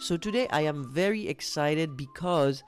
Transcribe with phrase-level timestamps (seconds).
[0.00, 2.62] So today I am very excited because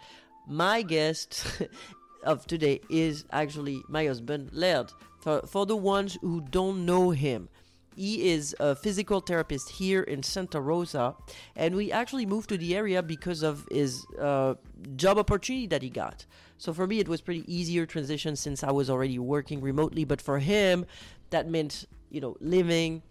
[0.49, 1.45] my guest
[2.25, 4.93] of today is actually my husband, Laird.
[5.21, 7.49] For, for the ones who don't know him,
[7.95, 11.15] he is a physical therapist here in Santa Rosa,
[11.55, 14.55] and we actually moved to the area because of his uh,
[14.97, 16.27] job opportunity that he got.
[16.59, 20.05] So for me, it was pretty easier transition since I was already working remotely.
[20.05, 20.87] But for him,
[21.31, 23.03] that meant you know living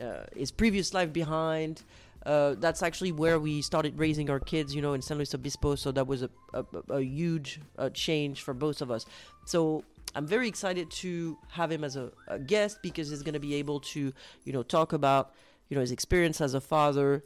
[0.00, 1.82] uh, his previous life behind.
[2.24, 5.74] Uh, that's actually where we started raising our kids, you know, in San Luis Obispo.
[5.74, 9.04] So that was a, a, a huge uh, change for both of us.
[9.46, 13.40] So I'm very excited to have him as a, a guest because he's going to
[13.40, 14.12] be able to,
[14.44, 15.32] you know, talk about,
[15.68, 17.24] you know, his experience as a father,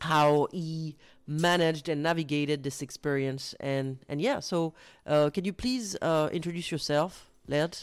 [0.00, 0.96] how he
[1.26, 4.40] managed and navigated this experience, and and yeah.
[4.40, 4.74] So
[5.06, 7.78] uh, can you please uh, introduce yourself, Laird?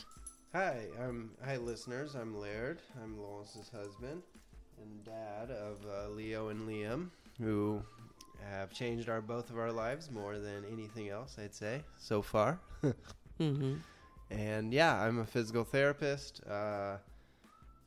[0.54, 2.16] Hi, I'm hi listeners.
[2.16, 2.80] I'm Laird.
[3.02, 4.22] I'm Lawrence's husband
[4.82, 7.82] and dad of uh, Leo and Liam, who
[8.50, 11.38] have changed our both of our lives more than anything else.
[11.40, 12.60] I'd say so far.
[13.40, 13.76] Mm-hmm.
[14.30, 16.42] And yeah, I'm a physical therapist.
[16.48, 16.98] Uh,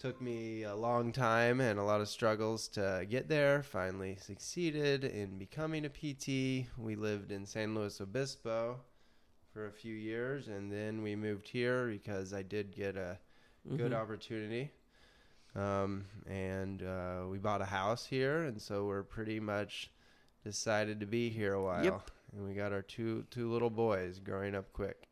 [0.00, 3.62] took me a long time and a lot of struggles to get there.
[3.62, 6.67] Finally succeeded in becoming a PT.
[6.77, 8.81] We lived in San Luis Obispo
[9.53, 13.19] for a few years, and then we moved here because I did get a
[13.77, 13.97] good Mhm.
[14.03, 14.72] opportunity.
[15.56, 19.91] Um, and uh, we bought a house here, and so we're pretty much
[20.44, 21.84] decided to be here a while.
[21.84, 22.10] Yep.
[22.34, 25.08] And we got our two two little boys growing up quick.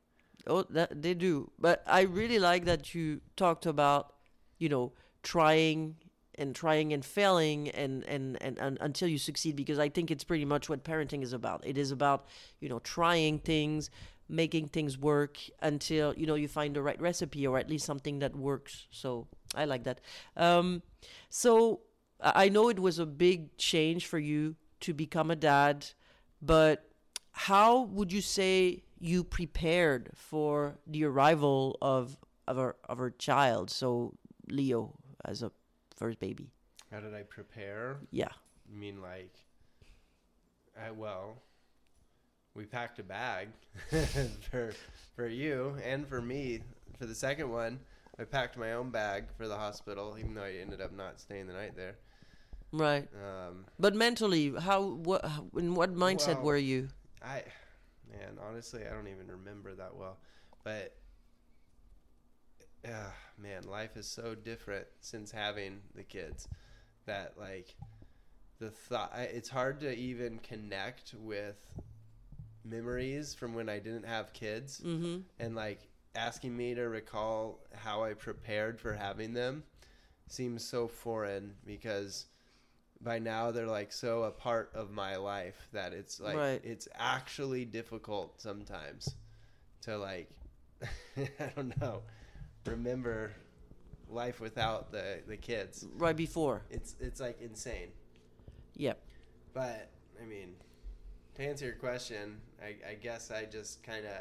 [0.47, 1.51] Oh, that they do.
[1.59, 4.15] But I really like that you talked about,
[4.59, 5.97] you know, trying
[6.37, 10.25] and trying and failing and, and, and, and until you succeed because I think it's
[10.25, 11.65] pretty much what parenting is about.
[11.65, 12.27] It is about,
[12.59, 13.91] you know, trying things,
[14.29, 18.21] making things work until, you know, you find the right recipe or at least something
[18.21, 18.87] that works.
[18.91, 20.01] So I like that.
[20.37, 20.83] Um,
[21.29, 21.81] so
[22.21, 25.87] I know it was a big change for you to become a dad,
[26.41, 26.89] but
[27.33, 32.17] how would you say you prepared for the arrival of
[32.47, 33.71] of our of our child?
[33.71, 34.15] So
[34.49, 34.95] Leo
[35.25, 35.51] as a
[35.97, 36.53] first baby.
[36.91, 37.99] How did I prepare?
[38.11, 38.29] Yeah.
[38.71, 39.35] I mean, like,
[40.81, 41.37] I well,
[42.55, 43.49] we packed a bag
[44.51, 44.73] for
[45.17, 46.61] for you and for me
[46.99, 47.81] for the second one.
[48.19, 51.47] I packed my own bag for the hospital, even though I ended up not staying
[51.47, 51.97] the night there.
[52.73, 53.09] Right.
[53.15, 55.25] Um, But mentally, how what
[55.57, 56.89] in what mindset Well, were you?
[57.23, 57.43] I,
[58.11, 60.19] man, honestly, I don't even remember that well,
[60.65, 60.95] but.
[62.85, 66.49] Uh, man, life is so different since having the kids
[67.07, 67.77] that like
[68.59, 71.65] the thought it's hard to even connect with
[72.65, 75.19] memories from when I didn't have kids Mm-hmm.
[75.39, 79.65] and like asking me to recall how I prepared for having them
[80.29, 82.27] seems so foreign because
[83.01, 86.61] by now they're like so a part of my life that it's like Right.
[86.65, 89.15] it's actually difficult sometimes
[89.83, 90.31] to like
[91.17, 92.03] I don't know
[92.67, 93.33] remember
[94.09, 96.63] life without the the kids Right before.
[96.71, 97.89] it's it's like insane
[98.77, 98.99] Yep.
[99.53, 99.91] but
[100.23, 100.55] I mean,
[101.35, 104.13] to answer your question, I, I guess I just kind of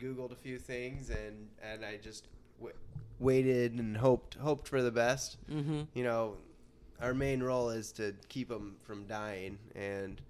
[0.00, 2.26] Googled a few things and and I just
[2.58, 2.76] w-
[3.18, 5.36] waited and hoped hoped for the best.
[5.50, 5.82] Mm-hmm.
[5.94, 6.36] You know,
[7.00, 10.20] our main role is to keep them from dying, and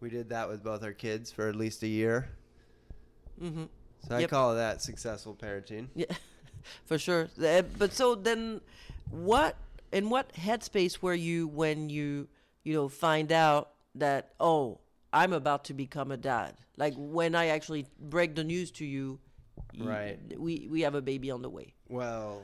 [0.00, 2.28] we did that with both our kids for at least a year.
[3.42, 3.64] Mm-hmm.
[4.08, 4.30] So I Yep.
[4.30, 5.88] call that successful parenting.
[5.94, 6.06] Yeah,
[6.84, 7.28] for sure.
[7.42, 8.60] Uh, But so then,
[9.10, 9.56] what
[9.92, 12.28] in what headspace were you when you
[12.64, 14.78] you know find out that oh
[15.20, 16.54] I'm about to become a dad?
[16.76, 19.18] Like when I actually break the news to you,
[19.78, 20.18] Right.
[20.38, 21.74] We we have a baby on the way.
[21.88, 22.42] Well,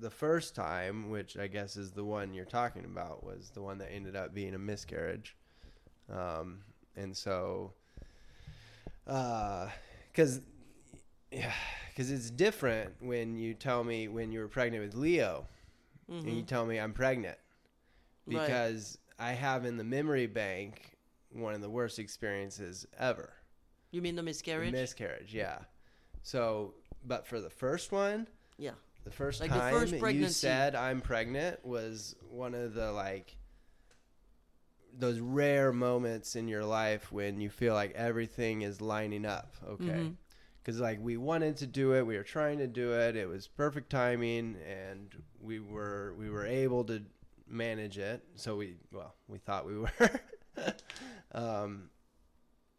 [0.00, 3.78] the first time, which I guess is the one you're talking about, was the one
[3.78, 5.36] that ended up being a miscarriage.
[6.12, 6.60] Um,
[6.94, 7.72] and so,
[9.04, 10.40] because
[11.30, 11.52] yeah,
[11.90, 15.46] because it's different when you tell me when you were pregnant with Leo,
[16.08, 17.38] and you tell me I'm pregnant,
[18.26, 18.46] Right.
[18.46, 20.95] because I have in the memory bank
[21.36, 23.32] one of the worst experiences ever.
[23.90, 24.72] You mean the miscarriage?
[24.72, 25.58] Miscarriage, yeah.
[26.22, 26.74] So,
[27.04, 28.26] but for the first one,
[28.58, 28.72] yeah.
[29.04, 33.36] the first Like the time first you said I'm pregnant was one of the like
[34.98, 39.84] those rare moments in your life when you feel like everything is lining up, okay?
[39.84, 40.16] Mhm.
[40.64, 43.46] Cuz like we wanted to do it, we were trying to do it, it was
[43.46, 47.04] perfect timing and we were we were able to
[47.46, 48.24] manage it.
[48.34, 49.88] So we well, we thought we were
[51.36, 51.88] um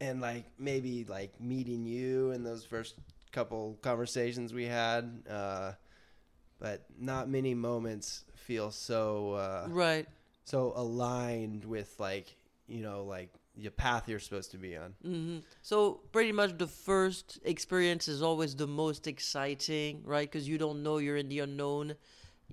[0.01, 2.95] and like maybe like meeting you in those first
[3.31, 5.71] couple conversations we had uh
[6.59, 10.07] but not many moments feel so uh Right.
[10.45, 12.35] so aligned with like
[12.67, 14.93] you know like the path you're supposed to be on.
[15.01, 20.29] hmm So pretty much the first experience is always the most exciting, right?
[20.31, 21.95] Because you don't know you're in the unknown,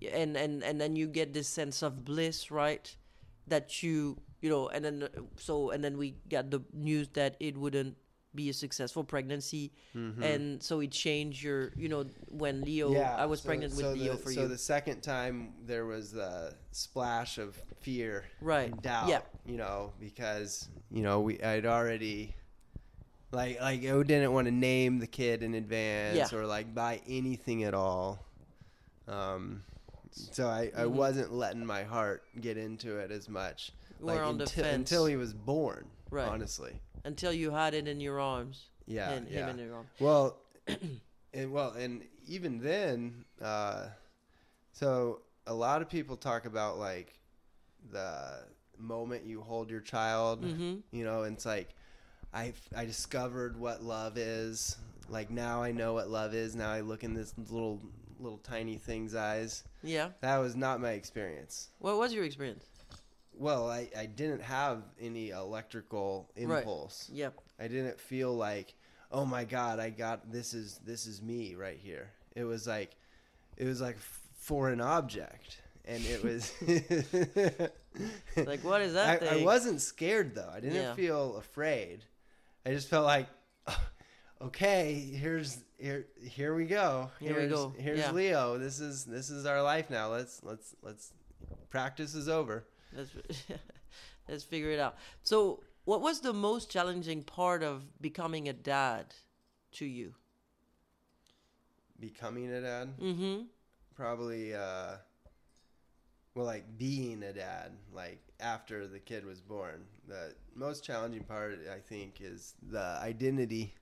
[0.01, 2.89] and and and then you get this sense of bliss, right?
[3.49, 7.57] That you you know, and then so and then we got the news that it
[7.57, 7.97] wouldn't
[8.35, 13.25] be a successful pregnancy, and so it changed your you know when Leo yeah, I
[13.25, 16.13] was so- pregnant with so Leo the, for so you, the second time there was
[16.13, 18.71] the splash of fear right?
[18.71, 19.09] and doubt.
[19.09, 19.21] Yeah.
[19.47, 22.35] You know, because you know we I'd already
[23.33, 26.39] like like I didn't want to name the kid in advance Yeah.
[26.39, 28.19] or like buy anything at all.
[29.09, 29.63] Um,
[30.15, 30.91] so I, I Mhm.
[30.91, 33.73] wasn't letting my heart get into it as much.
[34.01, 35.89] We're on the until, fence until he was born.
[36.11, 36.29] Right.
[36.29, 36.81] Honestly.
[37.05, 39.11] until you had it in your arms, Yeah.
[39.11, 39.41] and yeah.
[39.49, 39.89] him in your arms.
[39.99, 40.39] Well,
[41.35, 43.89] and well, and even then, uh,
[44.73, 47.19] so a lot of people talk about like
[47.91, 48.45] the
[48.79, 51.75] moment you hold your child, hmm you know, and it's like
[52.33, 54.77] I I discovered what love is.
[55.09, 56.55] Like now I know what love is.
[56.57, 57.81] Now I look in this little
[58.19, 59.65] little tiny thing's eyes.
[59.83, 60.09] Yeah.
[60.21, 61.69] That was not my experience.
[61.79, 62.65] What was your experience?
[63.37, 66.59] Well, I, I didn't have any electrical Right.
[66.59, 67.09] impulse.
[67.13, 67.35] Yep.
[67.59, 68.75] I didn't feel like,
[69.11, 72.11] oh my god, I got this is this is me right here.
[72.37, 72.93] It was like,
[73.57, 76.53] it was like f- foreign object, and it was
[78.37, 80.51] Like, what is that I, I wasn't scared though.
[80.53, 80.95] I didn't Yeah.
[80.95, 82.05] feel afraid.
[82.67, 83.27] I just felt like,
[83.69, 83.79] oh,
[84.41, 87.11] okay, here's here here we go.
[87.21, 87.75] Here we Here's- go.
[87.79, 88.13] Here's Yeah.
[88.13, 88.59] Leo.
[88.59, 90.11] This is this is our life now.
[90.11, 91.13] Let's let's let's
[91.71, 92.65] practice is over.
[92.93, 93.11] Let's
[94.29, 94.97] let's figure it out.
[95.23, 99.15] So, what was the most challenging part of becoming a dad
[99.73, 100.15] to you?
[102.01, 102.99] Becoming a dad.
[103.01, 103.43] Mm-hmm.
[103.95, 104.97] probably uh
[106.35, 111.61] well like being a dad like after the kid was born the most challenging part
[111.73, 113.73] i think is the identity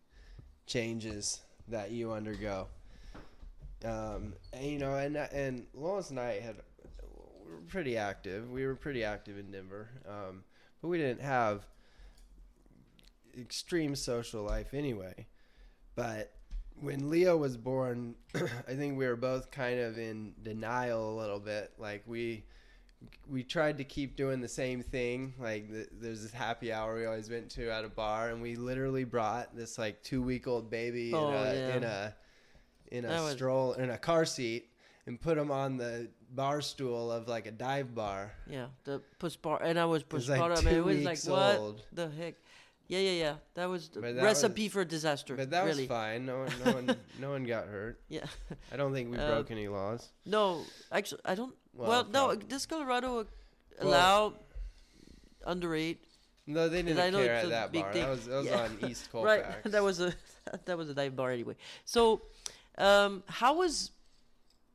[0.73, 2.69] changes that you undergo.
[3.85, 6.57] Um and you know and and lois and i had
[7.45, 8.51] we were pretty active.
[8.51, 9.89] We were pretty active in denver.
[10.09, 10.45] Um
[10.81, 11.67] but we didn't have
[13.39, 15.27] extreme social life anyway.
[15.95, 16.33] But
[16.81, 21.39] when Leo was born, I think we were both kind of in denial a little
[21.39, 21.73] bit.
[21.79, 22.45] Like we
[23.29, 25.35] we tried to keep doing the same thing.
[25.41, 28.57] Like th there's this happy hour we always went to at a bar, and we
[28.57, 31.77] literally brought this like two week old baby Oh, in a yeah.
[31.77, 32.15] in a
[32.93, 34.69] in a was- stroll in a car seat
[35.07, 38.33] and put him on the bar stool of like a dive bar.
[38.49, 41.05] Yeah, the push bar, and I was It was, like, postpartum, and two it was
[41.05, 41.87] like, what old.
[41.93, 42.35] the heck?
[42.89, 43.35] Yeah, yeah, yeah.
[43.55, 45.35] That was the that recipe for disaster.
[45.35, 45.83] But that really.
[45.85, 46.27] was fine.
[46.27, 48.01] No one, no one, no one got hurt.
[48.09, 48.27] Yeah.
[48.73, 50.11] I don't think we Uh, broke any laws.
[50.27, 51.55] No, actually, I don't.
[51.75, 52.35] Well, Well, no.
[52.37, 53.27] Does Colorado Well-
[53.81, 54.35] allow
[55.47, 55.99] underage?
[56.47, 57.93] No, they didn't I know care at that bar.
[57.93, 58.03] thing.
[58.03, 58.63] That was that was Yeah.
[58.63, 59.47] on East Colfax.
[59.65, 59.73] Right.
[59.73, 60.13] that was a
[60.65, 61.57] that was a dive bar anyway.
[61.85, 62.23] So,
[62.79, 63.93] um, how was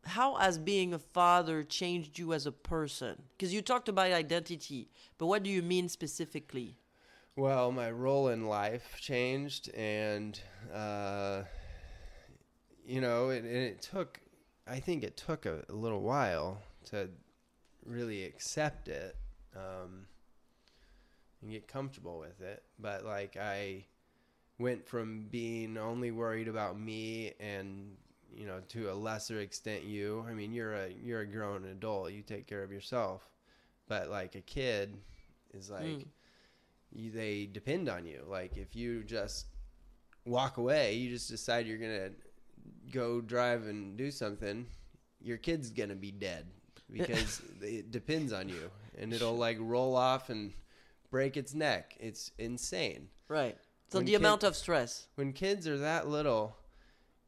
[0.06, 3.22] how has being a father changed you as a person?
[3.32, 6.78] Because you talked about identity, but what do you mean specifically?
[7.36, 10.40] Well, my role in life changed, and
[10.74, 11.44] uh,
[12.86, 14.22] you know, it, and it took.
[14.66, 17.10] I think it took a, a little while to
[17.86, 19.15] really accept it
[19.56, 20.06] um,
[21.41, 22.63] and get comfortable with it.
[22.79, 23.86] But like, I
[24.60, 27.96] went from being only worried about me and
[28.36, 30.25] you know to a lesser extent you.
[30.27, 32.12] I mean, you're a you're a grown adult.
[32.12, 33.29] You take care of yourself.
[33.88, 34.98] But like a kid
[35.53, 36.06] is like Mm.
[36.91, 38.24] you, they depend on you.
[38.27, 39.48] Like if you just
[40.25, 42.12] walk away, you just decide you're gonna
[42.91, 44.65] go drive and do something,
[45.22, 46.48] your kid's gonna be dead
[46.91, 50.53] because it depends on you, and it'll like roll off and
[51.12, 51.96] break its neck.
[52.00, 53.10] It's insane.
[53.27, 53.58] Right.
[53.89, 55.08] So When the kid- amount of stress.
[55.15, 56.58] When kids are that little,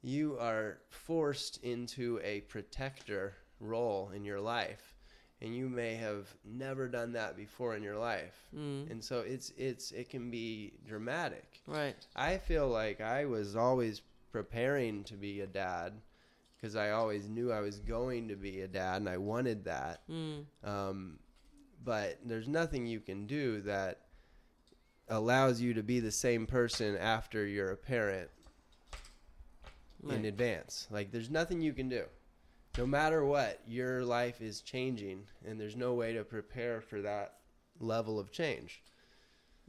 [0.01, 4.95] you are forced into a protector role in your life,
[5.41, 8.35] and you may have never done that before in your life.
[8.55, 8.89] Mm.
[8.91, 11.61] And so it's it's it can be dramatic.
[11.67, 11.95] Right.
[12.15, 14.01] I feel like I was always
[14.31, 15.93] preparing to be a dad
[16.59, 20.01] because I always knew I was going to be a dad and I wanted that.
[20.09, 20.45] Mm.
[20.63, 21.19] Um,
[21.83, 24.01] but there's nothing you can do that
[25.07, 28.29] allows you to be the same person after you're a parent
[30.07, 30.87] in advance.
[30.91, 32.03] Like there's nothing you can do.
[32.77, 37.35] No matter what, your life is changing and there's no way to prepare for that
[37.79, 38.81] level of change.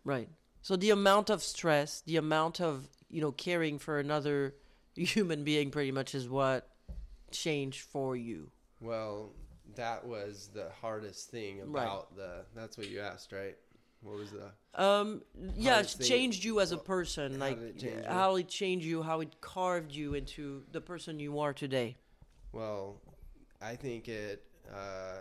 [0.04, 0.28] Right.
[0.62, 4.54] So the amount of stress, the amount of you know caring for another
[4.94, 6.68] human being, pretty much is what
[7.30, 8.50] changed for you.
[8.80, 9.32] Well,
[9.76, 11.82] that was the hardest thing Right.
[11.84, 12.44] about the.
[12.54, 13.56] That's what you asked, right?
[14.02, 14.50] What was the?
[14.82, 15.22] Um,
[15.54, 17.32] yeah, it changed you as a well, person.
[17.34, 20.80] how Like did it change how it changed you, how it carved you into the
[20.80, 21.96] person you are today.
[22.52, 23.00] Well,
[23.60, 24.42] I think it
[24.74, 25.18] uh,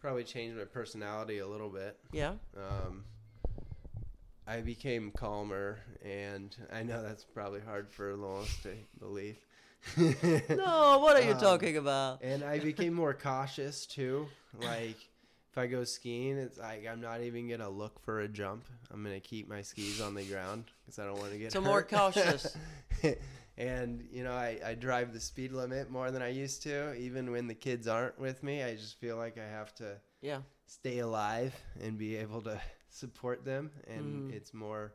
[0.00, 1.98] probably changed my personality a little bit.
[2.12, 2.34] Yeah.
[2.56, 3.04] Um,
[4.46, 9.38] I became calmer, and I know that's probably hard for Lois to believe.
[9.96, 12.22] No, what are you Um, talking about?
[12.22, 14.26] and I became more cautious too.
[14.58, 14.96] Like
[15.52, 18.64] if I go skiing, it's like I'm not even gonna look for a jump.
[18.92, 21.60] I'm gonna keep my skis on the ground because I don't want to get So
[21.60, 22.56] more cautious.
[23.58, 26.94] and you know, I, I drive the speed limit more than I used to.
[26.94, 30.40] Even when the kids aren't with me, I just feel like I have to Yeah.
[30.66, 33.70] stay alive and be able to support them.
[33.86, 34.34] And Mhm.
[34.34, 34.94] it's more.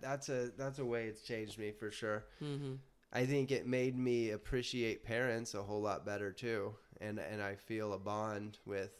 [0.00, 2.24] That's a that's a way it's changed me for sure.
[2.42, 2.74] Mm-hmm.
[3.12, 7.56] I think it made me appreciate parents a whole lot better too, and and I
[7.56, 8.92] feel a bond with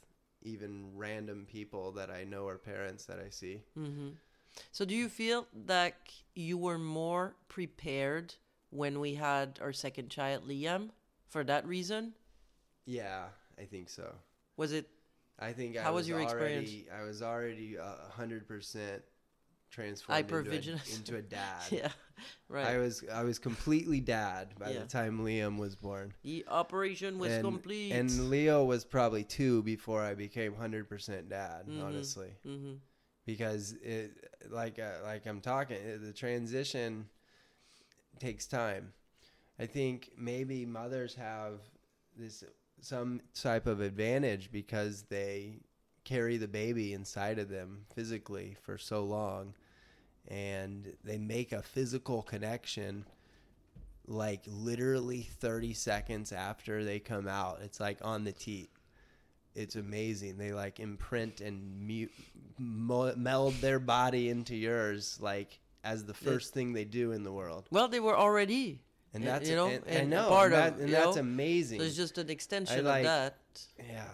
[0.42, 3.62] even random people that I know are parents that I see.
[3.78, 4.10] Mm-hmm.
[4.70, 5.94] So do you feel that
[6.34, 8.34] you were more prepared
[8.70, 10.90] when we had our second child, Liam,
[11.28, 12.12] for that reason?
[12.84, 13.24] Yeah,
[13.58, 14.14] I think so.
[14.56, 14.88] Was it?
[15.38, 16.68] I think I How was was, your experience?
[16.68, 19.02] already I was already a hundred percent
[19.72, 21.62] transformed into a, into a dad.
[21.70, 21.88] Yeah.
[22.48, 22.66] Right.
[22.66, 24.80] I was I was completely dad by Yeah.
[24.80, 26.12] the time Liam was born.
[26.22, 27.92] the operation was and, complete.
[27.92, 31.66] And Leo was probably two before I became hundred percent dad.
[31.66, 31.82] Mhm.
[31.82, 32.36] Honestly.
[32.46, 32.74] mm-hmm.
[33.26, 34.12] because it
[34.50, 37.08] like uh, like I'm talking uh, the transition
[38.20, 38.92] takes time.
[39.58, 41.60] I think maybe mothers have
[42.16, 42.44] this
[42.80, 45.60] some type of advantage because they
[46.04, 49.54] carry the baby inside of them physically for so long
[50.28, 53.04] and they make a physical connection
[54.06, 58.70] like literally 30 seconds after they come out it's like on the teat
[59.54, 60.38] it's amazing.
[60.38, 62.12] They like imprint and mute,
[62.58, 67.32] mo- meld their body into yours like as the first thing they do in the
[67.32, 67.66] world.
[67.70, 68.80] Well, they were already.
[69.14, 71.80] and that's you know, and, and know part and, of, that- and that's know, amazing.
[71.80, 73.36] So it's just an extension like- of that.
[73.78, 74.04] yeah.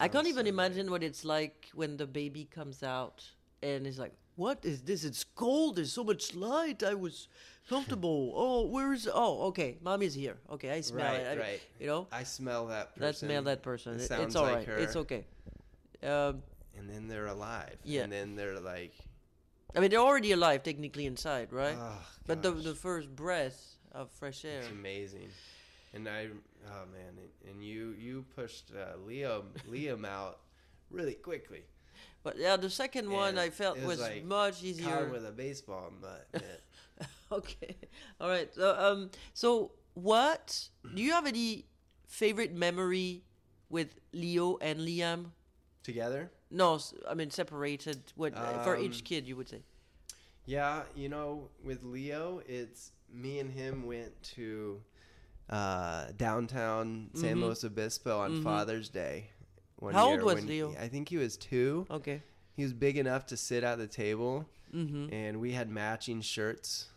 [0.00, 3.24] I can't even so imagine what it's like when the baby comes out
[3.62, 5.02] and it's like, "What is this?
[5.04, 5.76] It's cold.
[5.76, 6.82] There's so much light.
[6.82, 7.26] I was
[7.68, 8.32] comfortable.
[8.42, 9.08] oh, where is?
[9.12, 10.36] Oh, okay, mommy's here.
[10.54, 11.38] Okay, I smell Right, it.
[11.38, 11.60] I- right.
[11.80, 13.02] You know, I smell that person.
[13.06, 13.94] let's smell that person.
[13.94, 14.66] It It- sounds it's all like right.
[14.68, 14.78] her.
[14.78, 15.22] It's okay.
[16.02, 16.42] Um,
[16.78, 18.04] and then they're alive Yeah.
[18.04, 18.94] and then they're like
[19.74, 21.76] I mean, they're already alive technically inside, right?
[21.78, 23.58] oh, but the the first breath
[23.92, 24.60] of fresh air.
[24.60, 25.30] It's amazing.
[25.94, 26.28] And I,
[26.72, 27.12] oh man,
[27.50, 30.38] and you you pushed uh, Leo Liam out
[30.90, 31.62] really quickly.
[32.22, 35.08] But yeah, the second one I felt was, was like much easier.
[35.10, 35.92] with a baseball.
[36.34, 37.06] Yeah.
[37.32, 37.76] okay.
[38.20, 38.52] All right.
[38.54, 41.64] So, um, so what do you have any
[42.06, 43.22] favorite memory
[43.70, 45.26] with Leo and Liam?
[45.82, 46.30] Together?
[46.50, 46.78] No,
[47.08, 48.12] I mean separated.
[48.16, 49.62] What for each Um, kid you would say?
[50.46, 54.82] Yeah, you know, with Leo, it's me and him went to
[55.50, 57.42] uh, downtown San Mhm.
[57.42, 58.42] Luis Obispo on Mhm.
[58.44, 59.30] Father's Day.
[59.78, 60.70] One How old was Leo?
[60.70, 61.86] he- I think he was two.
[61.90, 62.22] Okay.
[62.56, 65.12] He was big enough to sit at the table, Mm-hmm.
[65.14, 66.88] and we had matching shirts.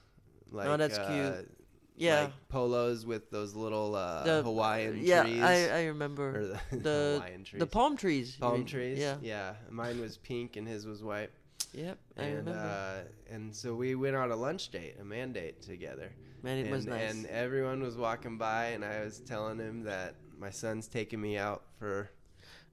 [0.51, 1.57] Like, Oh, that's uh, cute.
[1.95, 2.21] Yeah.
[2.23, 5.41] like polos with those little uh, The- Hawaiian yeah, trees.
[5.41, 7.59] I I remember the, the Hawaiian trees.
[7.59, 8.35] the palm trees.
[8.37, 8.65] palm mean.
[8.65, 8.97] trees.
[8.99, 9.17] Yeah.
[9.21, 9.53] yeah.
[9.69, 11.29] Mine was pink and his was white.
[11.73, 11.97] Yep.
[12.17, 12.59] I and remember.
[12.59, 16.11] uh, and so we went on a lunch date, a man date together.
[16.43, 17.11] Man, it and, was nice.
[17.13, 21.37] and everyone was walking by, and I was telling him that my son's taking me
[21.37, 22.09] out for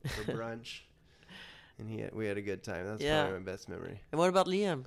[0.09, 0.81] for brunch,
[1.79, 2.87] and he had, we had a good time.
[2.87, 3.23] That's Yeah.
[3.25, 4.01] probably my best memory.
[4.13, 4.85] and what about Liam?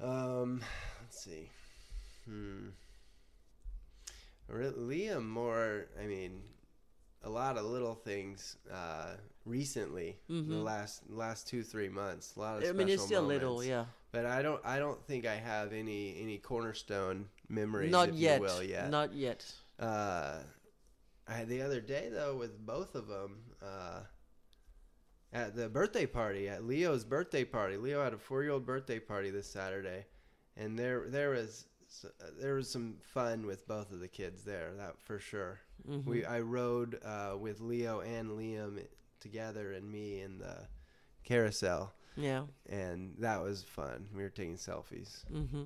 [0.00, 0.60] Um,
[1.02, 1.48] let's see.
[2.26, 2.68] Hmm.
[4.48, 5.86] Re- Liam more.
[6.00, 6.42] I mean,
[7.22, 8.56] a lot of little things.
[8.72, 9.14] Uh,
[9.44, 10.62] recently, the Mhm.
[10.64, 12.68] last last two three months, a lot of.
[12.68, 13.86] I mean, it's still little, yeah.
[14.12, 14.64] But I don't.
[14.64, 17.90] I don't think I have any any cornerstone memories.
[17.90, 18.36] Not if yet.
[18.40, 18.90] You will yet.
[18.90, 19.44] Not yet.
[19.78, 20.38] Uh,
[21.26, 23.42] I the other day though with both of them.
[23.62, 24.00] Uh,
[25.32, 27.76] at the birthday party at Leo's birthday party.
[27.76, 30.06] Leo had a four year old birthday party this Saturday,
[30.56, 31.66] and there there was
[32.40, 34.72] there was some fun with both of the kids there.
[34.76, 35.60] That for sure.
[35.88, 36.04] Mhm.
[36.04, 38.82] We I rode uh, with Leo and Liam
[39.20, 40.68] together and me in the
[41.24, 42.44] carousel, yeah.
[42.68, 44.08] and that was fun.
[44.14, 45.24] We were taking selfies.
[45.28, 45.64] hmm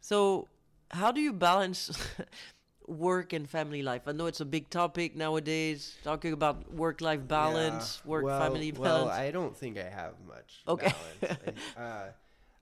[0.00, 0.48] So,
[0.90, 1.90] how do you balance
[2.88, 4.02] work and family life?
[4.06, 8.10] I know it's a big topic nowadays, talking about work-life balance, Yeah.
[8.10, 9.06] work-family balance.
[9.06, 10.92] Well, I don't think I have much Okay.
[11.20, 11.64] balance.
[11.76, 12.06] I, uh,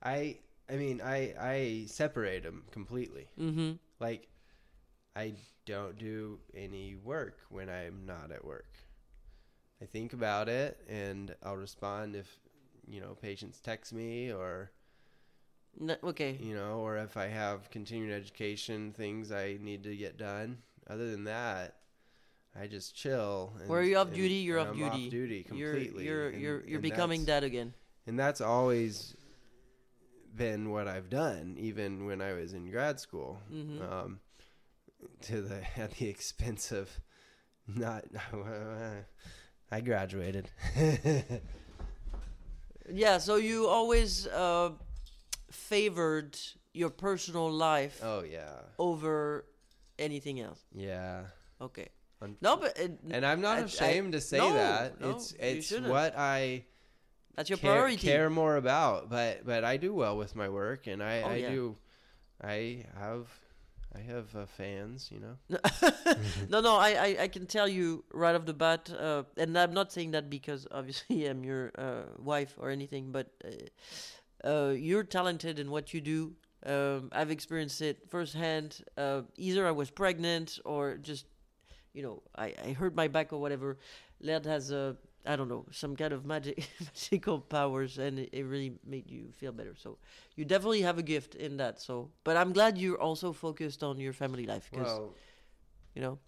[0.02, 0.38] I
[0.68, 3.26] I mean I I separate them completely.
[3.38, 3.72] mm-hmm.
[4.00, 4.28] Like
[5.16, 5.34] I
[5.66, 8.72] don't do any work when I'm not at work.
[9.82, 12.38] I think about it and I'll respond if
[12.86, 14.70] you know patients text me or
[15.80, 16.38] N- okay.
[16.40, 20.58] you know or if I have continuing education things I need to get done.
[20.88, 21.76] Other than that,
[22.58, 23.52] I just chill.
[23.60, 24.34] And, Where are you off and- duty?
[24.34, 25.10] You're off I'm duty.
[25.10, 26.04] duty You're completely.
[26.04, 27.74] you're and- you're you're becoming that again.
[28.06, 29.16] and that's always
[30.36, 33.40] been what I've done, even when I was in grad school.
[33.52, 33.80] Mhm.
[33.92, 34.20] Um,
[35.22, 36.90] to the at the expense of
[37.66, 38.04] not.
[39.70, 40.50] I graduated.
[42.92, 43.18] Yeah.
[43.18, 44.72] So you always uh,
[45.54, 46.38] favored
[46.73, 49.44] your personal life oh yeah, over
[49.99, 50.61] anything else.
[50.75, 51.26] yeah.
[51.61, 51.88] Okay.
[52.20, 55.00] Un- No, but it, And I'm not I- I- ashamed to say no, that.
[55.00, 56.64] no, it's it's what I
[57.37, 57.96] that's your care, priority.
[57.96, 59.08] care more about.
[59.11, 61.50] But but I do well with my work, and I Oh, I yeah.
[61.50, 61.76] do.
[62.42, 63.26] I have
[63.96, 65.37] I have uh, fans, you know.
[66.50, 69.73] no, no, I, I, I can tell you right off the bat, uh, and I'm
[69.73, 73.26] not saying that because obviously I'm your uh, wife or anything, but
[74.44, 76.32] uh, you're talented in what you do.
[76.66, 78.82] Um, I've experienced it firsthand.
[78.96, 81.26] Uh, either I was pregnant or just,
[81.92, 83.78] you know, I, I hurt my back or whatever.
[84.20, 84.96] Laird has a,
[85.26, 89.32] I don't know, some kind of magic magical powers, and it, it really made you
[89.36, 89.74] feel better.
[89.76, 89.98] So
[90.36, 91.80] you definitely have a gift in that.
[91.80, 95.14] So, but I'm glad you're also focused on your family life because Well,
[95.94, 96.18] you know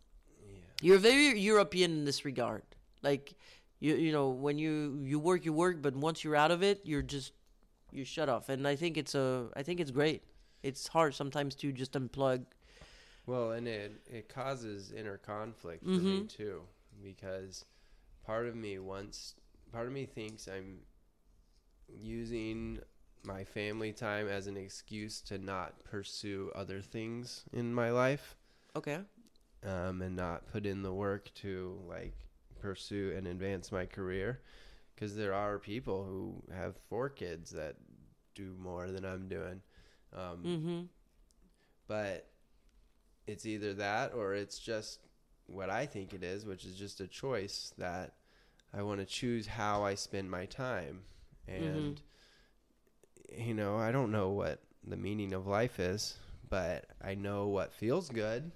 [0.47, 0.59] yeah.
[0.83, 2.63] you're very European in this regard.
[3.03, 3.35] Like
[3.81, 6.81] you you know when you you work you work, but once you're out of it,
[6.85, 7.33] you're just
[7.97, 8.49] you shut off.
[8.49, 10.23] And I think it's a I think it's great.
[10.63, 12.45] It's hard sometimes to just unplug.
[13.27, 16.29] Well, and it it causes inner conflict for me Mhm.
[16.29, 16.63] too,
[17.03, 17.65] because
[18.25, 19.35] part of me wants,
[19.73, 20.81] part of me thinks I'm
[21.89, 22.81] using
[23.25, 28.37] my family time as an excuse to not pursue other things in my life,
[28.77, 29.01] Okay.
[29.65, 32.15] um, and not put in the work to like
[32.61, 34.41] pursue and advance my career,
[34.95, 37.77] because there are people who have four kids that
[38.37, 39.63] do more than I'm doing.
[40.13, 40.89] Um, Mhm.
[41.89, 42.29] but
[43.27, 45.01] it's either that or it's just
[45.47, 48.15] what I think it is, which is just a choice that
[48.73, 51.05] I want to choose how I spend my time.
[51.49, 52.01] And,
[53.37, 56.19] you know, I don't know what the meaning of life is,
[56.49, 58.53] but I know what feels good.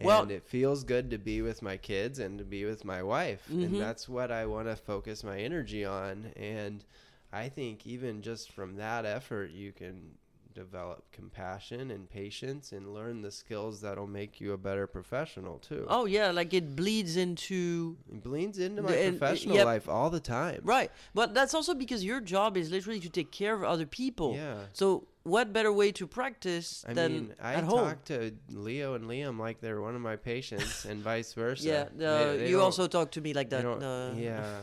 [0.00, 3.02] Well- and it feels good to be with my kids and to be with my
[3.02, 3.46] wife.
[3.48, 3.64] Mhm.
[3.64, 6.26] And that's what I want to focus my energy on.
[6.36, 6.84] And
[7.32, 10.12] I think even just from that effort, you can
[10.54, 15.86] develop compassion and patience and learn the skills that'll make you a better professional too.
[15.88, 19.66] Oh yeah, like it bleeds into It bleeds into my The- professional yep.
[19.66, 20.60] life all the time.
[20.64, 20.90] right.
[21.14, 24.34] But that's also because your job is literally to take care of other people.
[24.34, 24.64] Yeah.
[24.72, 27.80] So what better way to practice I than mean, I at home?
[27.80, 31.68] I talk to Leo and Liam like they're one of my patients, and vice versa.
[31.68, 31.84] yeah.
[31.94, 33.62] They- Uh, they you also talk to me like that.
[33.62, 34.60] yeah, yeah.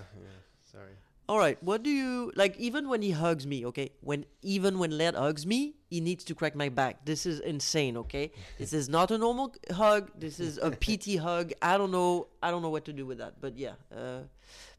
[0.74, 0.92] Sorry.
[1.28, 1.62] All right.
[1.64, 2.56] What do you like?
[2.58, 3.90] Even when he hugs me, okay.
[4.02, 7.06] When even when Laird hugs me, he needs to crack my back.
[7.06, 7.98] This is insane.
[7.98, 8.32] Okay.
[8.60, 10.12] This is not a normal hug.
[10.18, 11.54] This is a PT hug.
[11.62, 12.28] I don't know.
[12.44, 13.42] I don't know what to do with that.
[13.42, 13.74] But yeah.
[13.96, 14.22] Uh,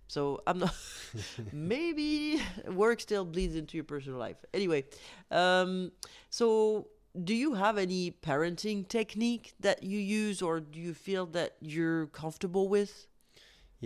[0.06, 0.74] so I'm not.
[1.52, 4.36] maybe work still bleeds into your personal life.
[4.54, 4.84] Anyway,
[5.32, 5.90] um,
[6.30, 6.86] so
[7.24, 12.06] do you have any parenting technique that you use, or do you feel that you're
[12.08, 13.06] comfortable with?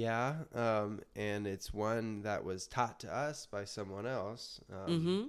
[0.00, 5.22] Yeah, um, and it's one that was taught to us by someone else um, mm-hmm.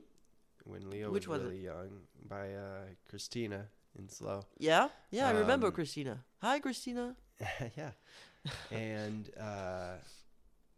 [0.64, 1.52] when Leo Which was was it?
[1.52, 1.90] really young,
[2.28, 4.46] by uh, Christina in SLO.
[4.58, 4.88] Yeah.
[5.10, 5.28] Yeah.
[5.28, 6.24] I remember Um, Christina.
[6.42, 7.16] Hi, Christina.
[7.78, 7.92] yeah,
[8.72, 9.96] and uh,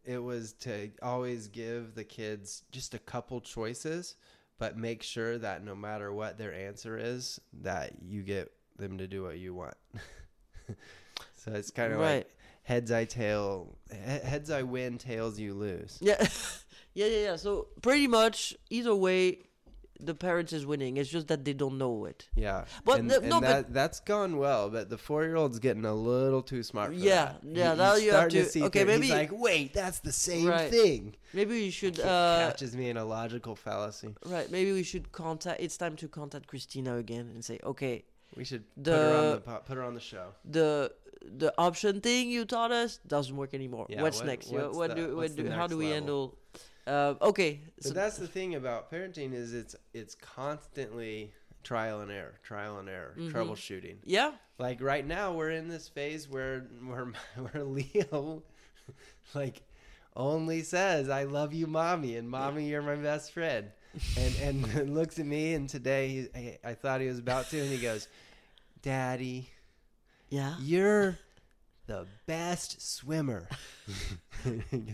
[0.05, 4.15] it was to always give the kids just a couple choices,
[4.57, 9.07] but make sure that no matter what their answer is, that you get them to
[9.07, 9.75] do what you want.
[11.35, 12.15] so it's kind of Right.
[12.25, 13.97] like heads I tail, he-
[14.27, 15.97] heads I win, tails you lose.
[16.01, 16.15] Yeah,
[16.93, 17.35] yeah, yeah, yeah.
[17.35, 19.39] So pretty much either way,
[19.99, 20.97] the parents is winning.
[20.97, 22.27] It's just that they don't know it.
[22.35, 24.69] Yeah, But and, the- and no, but- that that's gone well.
[24.69, 26.89] But the four year old's getting a little too smart.
[26.89, 27.35] For Yeah, that.
[27.43, 30.47] yeah, He- now you have to- see okay, maybe- he's like, wait, that's the same
[30.47, 30.69] Right.
[30.69, 31.15] thing.
[31.33, 31.99] Maybe we should.
[31.99, 34.13] Uh, catches me in a logical fallacy.
[34.25, 34.49] right.
[34.51, 35.61] Maybe we should contact.
[35.61, 38.03] It's time to contact Christina again and say, okay,
[38.35, 40.33] We should put her on The- the po- put her on the show.
[40.45, 40.93] the
[41.25, 43.85] the option thing you taught us doesn't work anymore.
[43.89, 44.47] Yeah, what's what- next?
[44.49, 45.95] What's what the- do, what the do how do we level?
[45.95, 46.37] handle?
[46.85, 47.61] Uh, okay.
[47.77, 51.31] But So, that's the thing about parenting is it's it's constantly
[51.63, 53.31] trial and error, trial and error, Mhm.
[53.31, 53.97] troubleshooting.
[54.03, 54.33] yeah.
[54.59, 57.05] Like right now, we're in this phase where where
[57.37, 58.43] where Leo,
[59.33, 59.61] like,
[60.15, 63.71] only says "I love you, mommy," and "Mommy, you're my best friend,"
[64.17, 64.35] and
[64.75, 65.53] and looks at me.
[65.53, 68.07] And today, he, I, I thought he was about to, and he goes,
[68.81, 69.49] "Daddy."
[70.29, 70.55] Yeah.
[70.61, 71.19] You're
[71.85, 73.47] the best swimmer.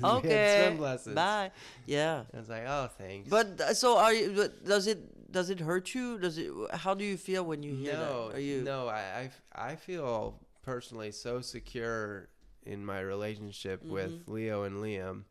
[0.04, 0.66] Okay.
[0.68, 1.16] swim lessons.
[1.16, 1.52] Bye.
[1.88, 2.24] Yeah.
[2.34, 3.30] I was like, oh, thanks.
[3.30, 4.34] But uh, so are you?
[4.36, 6.20] but Does it does it hurt you?
[6.20, 6.52] Does it?
[6.74, 8.38] How do you feel when you hear no, that?
[8.38, 8.62] Are you?
[8.62, 12.30] no, I I feel personally so secure
[12.66, 14.32] in my relationship with Mm-hmm.
[14.34, 15.24] Leo and Liam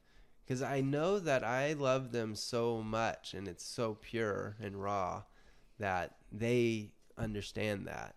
[0.49, 5.25] because I know that I love them so much and it's so pure and raw
[5.79, 8.17] that they understand that.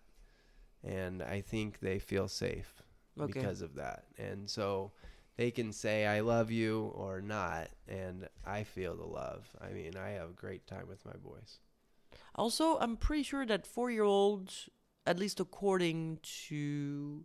[0.82, 2.82] And I think they feel safe
[3.20, 3.32] Okay.
[3.32, 4.06] because of that.
[4.18, 4.92] And so
[5.36, 7.68] they can say, I love you or not.
[7.86, 9.46] And I feel the love.
[9.60, 11.58] I mean, I have a great time with my boys.
[12.34, 14.70] Also, I'm pretty sure that four year olds,
[15.06, 17.24] at least according to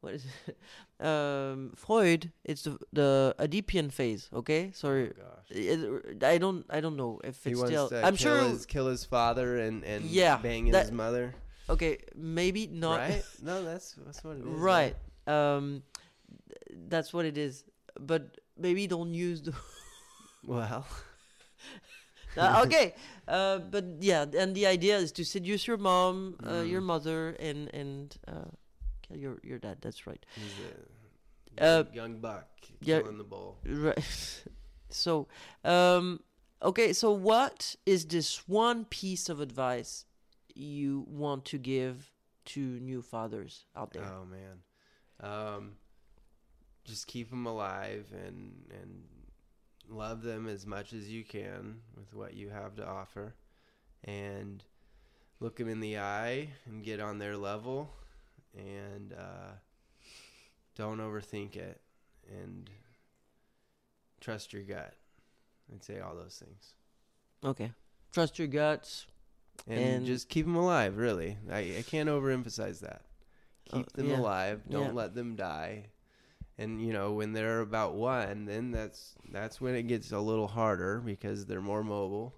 [0.00, 0.58] what is it?
[1.04, 4.28] Um, Freud, it's the, the Oedipian phase.
[4.32, 5.12] Okay, sorry.
[5.12, 6.64] Oh, I don't.
[6.70, 7.90] I don't know if He it's still.
[7.92, 8.48] I'm kill sure.
[8.48, 11.34] his, kill his father and, and Yeah, bang that- his mother.
[11.68, 12.98] Okay, maybe not.
[13.00, 13.24] right?
[13.42, 14.58] No, that's that's what it is.
[14.72, 14.96] Right.
[15.26, 15.82] Um,
[16.88, 17.64] that's what it is.
[18.00, 19.52] But maybe don't use the.
[20.46, 20.84] Well,
[22.36, 22.94] Uh, okay,
[23.28, 26.86] uh, but yeah, and the idea is to seduce your mom, uh, your Mm.
[26.92, 28.10] mother, and and
[29.04, 29.78] uh, kill your your dad.
[29.80, 30.24] That's right.
[30.34, 30.54] he's
[31.58, 32.48] a Uh, young buck
[32.80, 33.00] yeah.
[33.00, 33.58] killing the bull.
[33.64, 34.42] Right.
[34.90, 35.28] so,
[35.64, 36.20] um,
[36.62, 36.92] okay.
[36.92, 40.04] So, what is this one piece of advice
[40.54, 42.10] you want to give
[42.46, 44.04] to new fathers out there?
[44.04, 44.58] Oh man,
[45.20, 45.72] um,
[46.84, 49.04] just keep them alive and and
[49.88, 53.34] love them as much as you can with what you have to offer,
[54.02, 54.64] and
[55.40, 57.90] look them in the eye and get on their level,
[58.56, 59.52] and uh,
[60.76, 61.80] don't overthink it,
[62.30, 62.68] and
[64.20, 64.94] trust your gut.
[65.72, 66.74] I'd say all those things.
[67.44, 67.72] Okay.
[68.12, 69.06] Trust your guts.
[69.66, 70.96] and, And- just keep them alive.
[70.96, 73.02] Really, I, I can't overemphasize that.
[73.72, 74.18] Uh, Keep them yeah.
[74.18, 74.60] alive.
[74.68, 74.92] Don't Yeah.
[74.92, 75.86] let them die.
[76.58, 80.46] And you know when they're about one, then that's that's when it gets a little
[80.46, 82.34] harder because they're more mobile.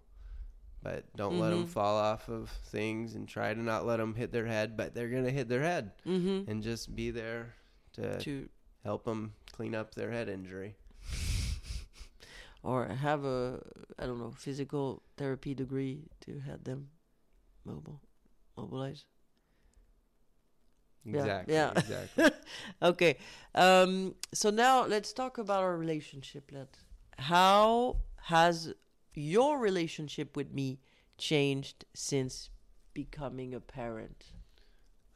[0.86, 3.96] But don't let 'em let them fall off of things and try to not let
[3.96, 4.76] them hit their head.
[4.76, 6.48] But they're gonna hit their head, Mm-hmm.
[6.48, 7.54] and just be there
[7.94, 8.48] to To
[8.84, 10.76] help them clean up their head injury.
[12.62, 13.60] or have a
[13.98, 16.90] I don't know physical therapy degree to have them
[17.64, 18.00] mobile,
[18.56, 19.04] mobilize.
[21.04, 21.54] Yeah, Exactly.
[21.54, 21.70] yeah.
[21.76, 22.30] Exactly.
[22.82, 23.16] Okay.
[23.54, 26.50] Um, so now let's talk about our relationship.
[26.52, 26.68] Let
[27.18, 28.74] how has
[29.16, 30.78] your relationship with me
[31.18, 32.50] changed since
[32.94, 34.26] becoming a parent?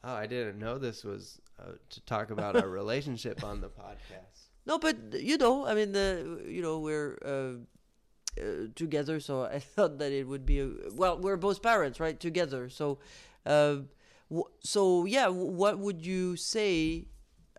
[0.03, 4.49] oh, I didn't know this was uh, to talk about our relationship on the podcast.
[4.65, 9.59] No, but you know, I mean, the you know we're uh, uh, together, so I
[9.75, 11.19] thought that it would be a, well.
[11.19, 12.19] We're both parents, right?
[12.19, 12.97] Together, so
[13.45, 13.77] uh,
[14.29, 15.25] w- so yeah.
[15.25, 17.07] w- What would you say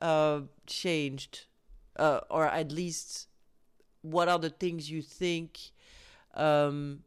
[0.01, 1.47] uh, changed,
[1.97, 3.29] uh, or at least
[4.03, 5.71] what are the things you think
[6.35, 7.01] um,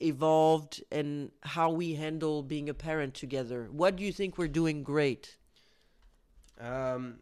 [0.00, 3.68] evolved, and how we handle being a parent together?
[3.70, 5.36] What do you think we're doing great?
[6.60, 7.18] Um,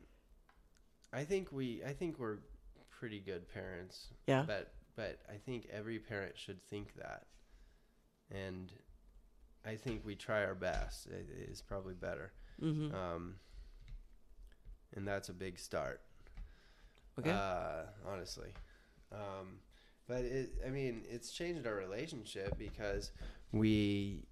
[1.12, 2.38] I think we, I think we're
[2.90, 4.08] pretty good parents.
[4.26, 4.44] Yeah.
[4.46, 7.26] But, but I think every parent should think that,
[8.30, 8.72] and
[9.64, 11.06] I think we try our best.
[11.06, 12.32] It is probably better.
[12.62, 12.94] Mm-hmm.
[12.94, 13.34] Um,
[14.94, 16.00] and that's a big start.
[17.18, 17.30] Okay.
[17.30, 18.52] Uh, honestly.
[19.12, 19.58] Um,
[20.10, 23.12] but it, I mean, it's changed our relationship because
[23.52, 24.24] we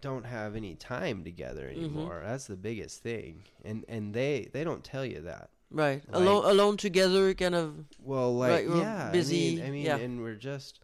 [0.00, 1.76] don't have any time together Mhm.
[1.76, 2.20] anymore.
[2.24, 3.44] That's the biggest thing.
[3.64, 5.50] And and they they don't tell you that.
[5.70, 6.02] Right.
[6.08, 9.84] Like- alone alone together kind of Well, like Right, yeah, busy, I mean, I mean
[9.86, 9.96] yeah.
[9.96, 10.80] and we're just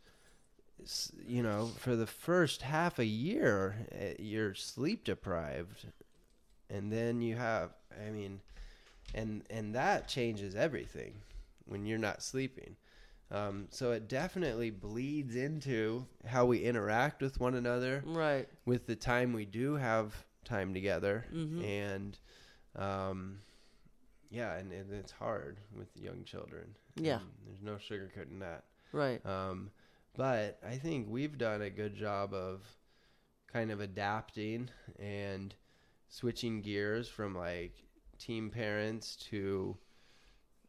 [1.26, 5.86] you know, for the first half a year, eh, you're sleep deprived.
[6.70, 7.74] And then you have
[8.06, 8.40] I mean,
[9.12, 11.14] and and that changes everything
[11.66, 12.76] when you're not sleeping.
[13.32, 18.48] Um, so it definitely bleeds into how we interact with one another right.
[18.64, 20.14] with the time we do have
[20.44, 21.62] time together Mhm.
[21.64, 22.18] and
[22.76, 23.40] um,
[24.30, 27.20] yeah and, and it's hard with young children Yeah.
[27.46, 29.24] There's no sugarcoating that Right.
[29.24, 29.70] um,
[30.16, 32.64] but i think we've done a good job of
[33.52, 35.54] kind of adapting and
[36.08, 37.74] switching gears from like
[38.18, 39.76] team parents to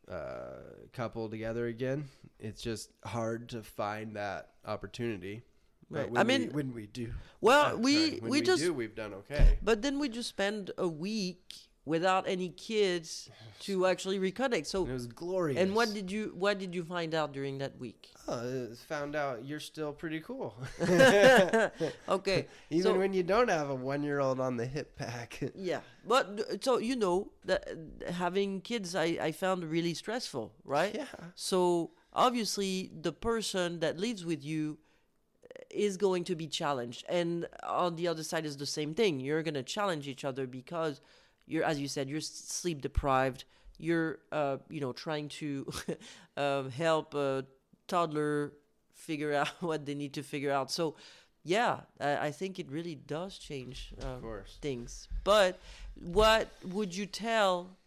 [0.09, 0.61] uh,
[0.93, 2.09] couple together again
[2.41, 5.43] it's just hard to find that opportunity.
[5.89, 6.03] Right.
[6.03, 7.13] but when I we, mean, when we do.
[7.39, 9.59] well, we sorry, when we, just do we've done okay.
[9.61, 11.53] But then we just spend a week
[11.85, 14.65] without any kids to actually reconnect.
[14.67, 15.59] So it was glorious.
[15.59, 18.09] and what did you what did you find out during that week?
[18.27, 20.55] Oh, found out you're still pretty cool.
[22.09, 22.47] okay.
[22.69, 25.39] Even so- when you don't have a one year old on the hip pack.
[25.55, 27.67] Yeah, but so you know that
[28.09, 30.93] having kids, I I found really stressful, right?
[30.95, 31.05] Yeah.
[31.35, 34.77] So obviously, the person that lives with you
[35.69, 39.19] is going to be challenged, and on the other side is the same thing.
[39.19, 41.01] You're gonna challenge each other because
[41.47, 43.45] you're, as you said, you're sleep deprived.
[43.77, 45.67] You're, uh, you know, trying to
[46.37, 47.45] um, help a
[47.87, 48.53] toddler
[48.93, 50.71] figure out what they need to figure out.
[50.71, 50.95] So,
[51.43, 53.93] yeah, I, I think it really does change.
[54.03, 54.21] Um,
[54.61, 55.07] things.
[55.23, 55.59] But
[55.95, 57.77] what would you tell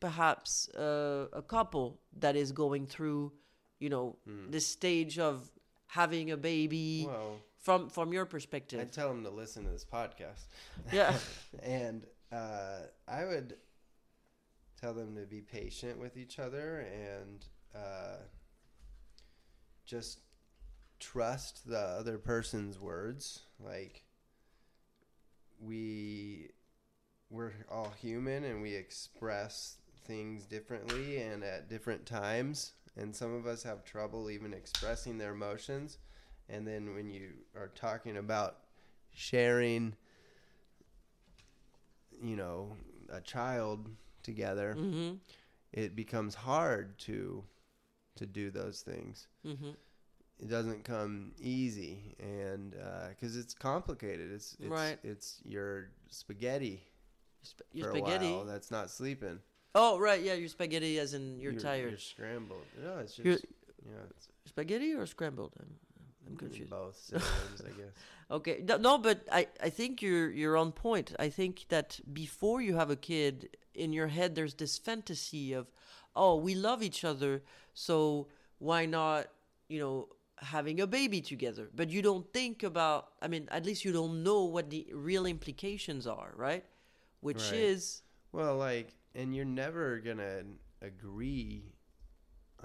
[0.00, 3.32] perhaps uh, a couple that is going through,
[3.78, 4.16] you know,
[4.50, 5.50] this stage of
[5.86, 8.80] having a baby Well, from from your perspective?
[8.80, 10.46] I'd tell them to listen to this podcast.
[10.92, 11.14] yeah.
[11.62, 13.56] and uh, I would
[14.80, 18.16] tell them to be patient with each other and uh,
[19.86, 20.20] just
[20.98, 23.42] trust the other person's words.
[23.58, 24.04] Like
[25.60, 26.50] we
[27.30, 33.46] we're all human and we express things differently and at different times and some of
[33.46, 35.98] us have trouble even expressing their emotions
[36.48, 38.58] and then when you are talking about
[39.14, 39.96] sharing
[42.24, 42.76] you know
[43.10, 43.88] a child
[44.22, 45.18] together Mhm.
[45.72, 47.44] it becomes hard to
[48.16, 49.76] to do those things Mhm.
[50.38, 52.72] it doesn't come easy and
[53.10, 54.98] because it's complicated it's, it's Right.
[55.04, 56.82] it's your spaghetti
[57.44, 58.28] Sp- your for spaghetti.
[58.28, 59.40] a while that's not sleeping
[59.76, 61.90] Oh right, yeah, your spaghetti as in you're, tired.
[61.90, 63.42] you're scrambled no it's just You're-
[63.84, 65.52] yeah it's spaghetti or scrambled?
[66.26, 66.70] I'm, confused.
[66.70, 67.92] both synonyms i guess
[68.30, 71.14] Okay, no, no, but I, I think you're you're on point.
[71.18, 75.66] I think that before you have a kid, in your head there's this fantasy of,
[76.16, 77.42] oh, we love each other,
[77.74, 79.26] so why not,
[79.68, 80.08] you know,
[80.38, 81.68] having a baby together?
[81.74, 83.08] But you don't think about.
[83.20, 86.64] I mean, at least you don't know what the real implications are, right?
[87.20, 87.60] Which Right.
[87.60, 90.44] is Well, like, and you're never gonna
[90.80, 91.74] agree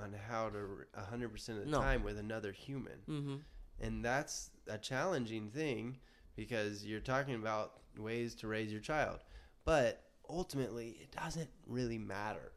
[0.01, 1.79] on how to hundred percent of the No.
[1.81, 3.35] time with another human, hmm
[3.81, 5.97] and that's a challenging thing
[6.35, 9.19] because you're talking about ways to raise your child,
[9.63, 12.51] but ultimately it doesn't really matter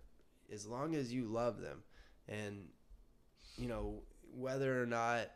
[0.53, 1.83] as long as you love them,
[2.29, 2.69] and
[3.57, 4.03] you know
[4.35, 5.31] whether or not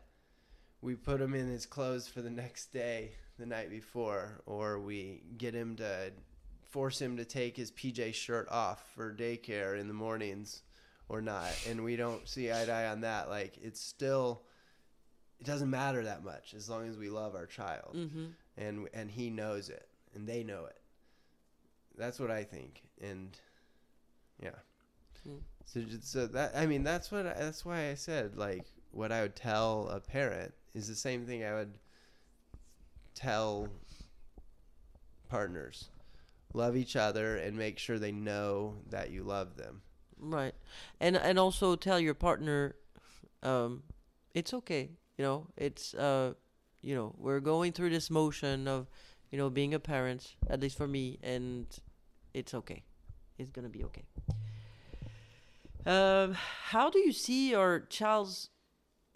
[0.81, 5.21] we put him in his clothes for the next day the night before or we
[5.37, 6.11] get him to
[6.63, 10.63] force him to take his PJ shirt off for daycare in the mornings
[11.09, 14.43] or not and we don't see eye to eye on that like it's still
[15.39, 17.91] it doesn't matter that much as long as we love our child.
[17.91, 18.25] Hmm
[18.57, 20.77] and and he knows it and they know it.
[21.97, 23.37] That's what i think and
[24.41, 24.49] yeah.
[25.27, 25.39] Mm.
[25.65, 29.21] so, so that i mean that's what I, that's why i said like what i
[29.21, 31.73] would tell a parent is the same thing i would
[33.15, 33.67] tell
[35.29, 35.89] partners.
[36.53, 39.81] Love each other and make sure they know that you love them
[40.19, 40.53] Right,
[40.99, 42.75] and and also tell your partner,
[43.43, 43.83] um,
[44.33, 44.89] it's okay.
[45.17, 46.33] You know, it's uh,
[46.81, 48.87] you know, we're going through this motion of,
[49.31, 50.35] you know, being a parent.
[50.49, 51.67] At least for me, and
[52.33, 52.83] it's okay.
[53.37, 54.05] It's gonna be okay.
[55.85, 58.49] Um, how do you see your child's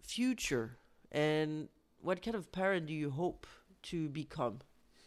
[0.01, 0.77] future,
[1.11, 3.45] and what kind of parent do you hope
[3.83, 4.59] to become?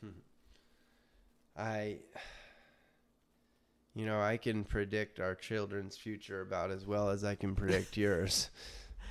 [1.57, 1.99] I,
[3.95, 7.97] you know, I can predict our children's future about as well as I can predict
[8.07, 8.51] yours.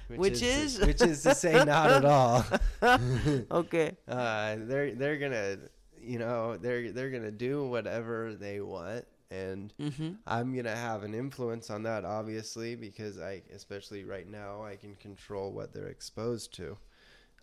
[0.08, 0.80] Which to- is?
[0.80, 2.46] which is to say, not at all.
[3.52, 3.96] Okay.
[4.08, 5.58] Uh, they're they're gonna,
[6.02, 10.12] you know, they're they're gonna do whatever they want, and Mm-hmm.
[10.28, 14.96] I'm gonna have an influence on that, obviously, because I, especially right now, I can
[14.96, 16.78] control what they're exposed to.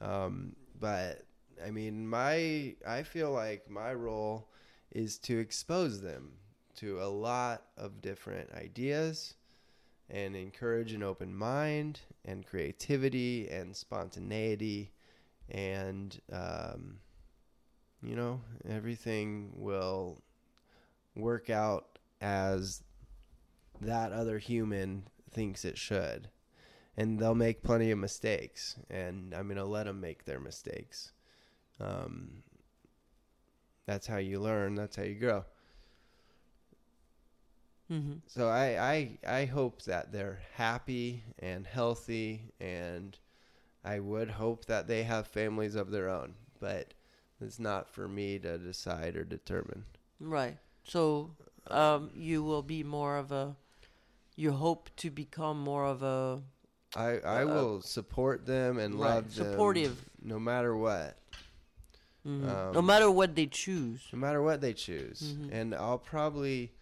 [0.03, 1.25] Um, but
[1.67, 4.51] I mean, my I feel like my role
[4.93, 6.33] is to expose them
[6.77, 9.35] to a lot of different ideas
[10.09, 14.91] and encourage an open mind and creativity and spontaneity
[15.51, 16.99] and um,
[18.03, 20.21] you know everything will
[21.17, 22.83] work out as
[23.81, 26.29] that other human thinks it should.
[26.97, 31.13] And they'll make plenty of mistakes and i'm going to let them make their mistakes.
[31.81, 32.43] Um,
[33.87, 35.45] that's how you learn that's how you grow
[37.91, 38.19] Mm-hmm.
[38.27, 43.19] so I, I I hope that they're happy and healthy and
[43.85, 46.95] I would hope that they have families of their own, but
[47.41, 49.85] it's not for me to decide or determine.
[50.21, 50.59] Right.
[50.85, 51.31] So
[51.69, 53.57] um, you will be more of a.
[54.37, 56.43] You hope to become more of a
[56.95, 60.05] I I Uh, will support them and right, love them supportive.
[60.23, 61.17] no matter what.
[62.27, 62.73] mhm.
[62.75, 64.07] no Um, matter what they choose.
[64.13, 65.35] no matter what they choose.
[65.37, 65.49] Mhm.
[65.53, 66.73] And I'll probably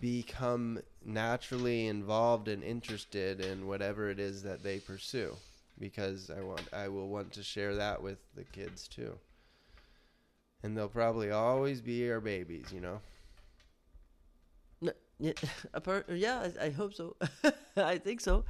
[0.00, 5.34] become naturally involved and interested in whatever it is that they pursue
[5.78, 9.18] because I want I will want to share that with the kids too.
[10.62, 13.00] And they'll probably always be our babies, you know.
[15.20, 17.16] Yeah, I, I hope so.
[17.76, 18.44] I think so.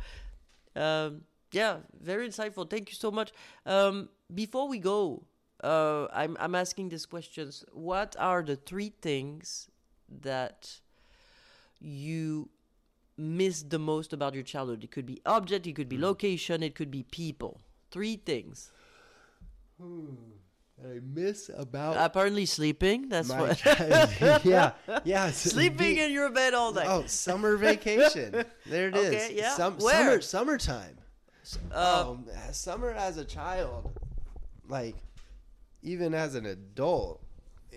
[0.77, 2.68] Um, yeah, very insightful.
[2.68, 3.33] Thank you so much.
[3.64, 5.24] Um, before we go,
[5.64, 7.64] uh, I'm I'm asking these questions.
[7.72, 9.70] What are the three things
[10.20, 10.81] that
[11.80, 12.48] you
[13.16, 14.84] miss the most about your childhood?
[14.84, 17.60] It could be object, it could be location, it could be people.
[17.90, 18.70] Three things.
[19.80, 23.08] I miss about Apparently, sleeping.
[23.08, 23.64] That's what.
[24.44, 24.72] yeah,
[25.04, 25.30] yeah.
[25.32, 26.84] sleeping be- in your bed all day.
[26.86, 28.44] Oh, summer vacation.
[28.66, 29.06] There it is.
[29.06, 29.54] Okay, yeah.
[29.54, 30.20] Sum- Where?
[30.20, 30.98] Summer, summertime.
[31.72, 33.90] Uh, um, summer as a child,
[34.68, 34.96] like
[35.82, 37.22] even as an adult,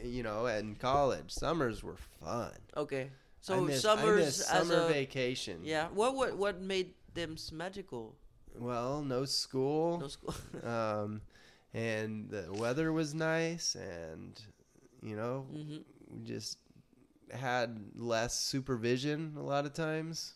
[0.03, 2.51] you know, in college, summers were fun.
[2.75, 3.09] Okay.
[3.49, 5.61] I So miss, I summers miss as summer a vacation.
[5.63, 5.87] yeah.
[5.93, 8.15] What what what made them magical?
[8.57, 9.99] Well, no school.
[9.99, 10.35] No school.
[10.63, 11.21] um,
[11.73, 14.39] and the weather was nice, and
[15.01, 15.77] you know, hmm
[16.11, 16.57] we just
[17.33, 20.33] had less supervision a lot of times.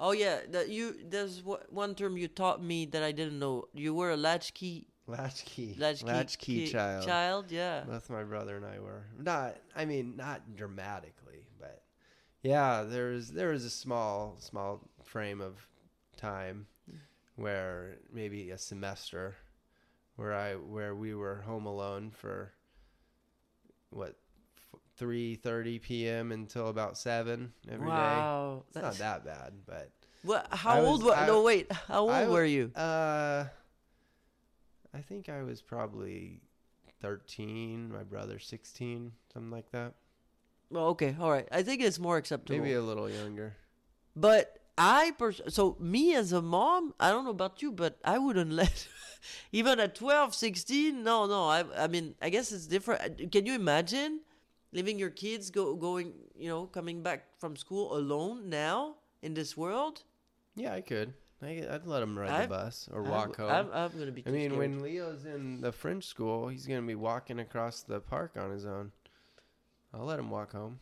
[0.00, 0.96] Oh yeah, that you.
[1.08, 3.68] There's one term you taught me that I didn't know.
[3.72, 7.04] You were a latchkey Latchkey, latchkey, latchkey key- child.
[7.06, 7.84] Child, yeah.
[7.86, 9.56] Both my brother and I were not.
[9.76, 11.23] I mean, not dramatically,
[12.44, 15.66] yeah, there was there was a small small frame of
[16.16, 16.66] time
[17.36, 19.34] where maybe a semester
[20.16, 22.52] where I where we were home alone for
[23.90, 24.14] what
[24.96, 26.30] three thirty p.m.
[26.30, 27.92] until about seven every day.
[27.92, 28.62] wow.
[28.68, 29.90] It's not that bad, but
[30.22, 30.46] What?
[30.50, 31.02] How I old?
[31.02, 31.72] were I- no, wait.
[31.72, 32.70] How old I were you?
[32.76, 33.46] uh,
[34.94, 36.40] I think I was probably
[37.00, 37.90] thirteen.
[37.92, 39.94] My brother sixteen, something like that.
[40.70, 41.48] Well, okay, all right.
[41.52, 42.58] I think it's more acceptable.
[42.58, 43.54] Maybe a little younger.
[44.16, 48.18] But I pers- so me as a mom, I don't know about you, but I
[48.18, 48.88] wouldn't let
[49.52, 51.44] even at 12, 16, no, no.
[51.48, 53.00] I I mean, I guess it's different.
[53.02, 54.20] Uh, Can you imagine
[54.72, 59.56] leaving your kids go going, you know, coming back from school alone now in this
[59.56, 60.02] world?
[60.56, 61.14] Yeah, I could.
[61.42, 63.50] I, I'd let him ride I've- the bus or I'm- walk home.
[63.50, 64.58] I'm, I'm, going to be I mean, scared.
[64.58, 68.64] when Leo's in the French school, he's gonna be walking across the park on his
[68.66, 68.92] own.
[69.94, 70.78] I'll let him walk home